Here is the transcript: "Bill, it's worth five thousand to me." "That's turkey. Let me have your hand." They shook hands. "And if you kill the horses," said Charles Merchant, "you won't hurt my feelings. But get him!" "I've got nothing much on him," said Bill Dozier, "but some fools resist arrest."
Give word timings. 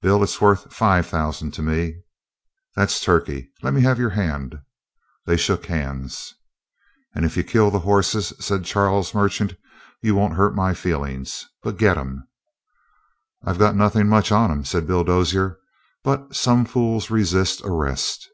"Bill, 0.00 0.22
it's 0.22 0.40
worth 0.40 0.72
five 0.72 1.06
thousand 1.08 1.50
to 1.54 1.60
me." 1.60 1.96
"That's 2.76 3.00
turkey. 3.00 3.50
Let 3.62 3.74
me 3.74 3.80
have 3.80 3.98
your 3.98 4.10
hand." 4.10 4.60
They 5.24 5.36
shook 5.36 5.66
hands. 5.66 6.34
"And 7.16 7.24
if 7.24 7.36
you 7.36 7.42
kill 7.42 7.72
the 7.72 7.80
horses," 7.80 8.32
said 8.38 8.64
Charles 8.64 9.12
Merchant, 9.12 9.54
"you 10.00 10.14
won't 10.14 10.34
hurt 10.36 10.54
my 10.54 10.72
feelings. 10.72 11.46
But 11.64 11.78
get 11.78 11.96
him!" 11.96 12.28
"I've 13.44 13.58
got 13.58 13.74
nothing 13.74 14.06
much 14.08 14.30
on 14.30 14.52
him," 14.52 14.64
said 14.64 14.86
Bill 14.86 15.02
Dozier, 15.02 15.58
"but 16.04 16.32
some 16.36 16.64
fools 16.64 17.10
resist 17.10 17.60
arrest." 17.64 18.28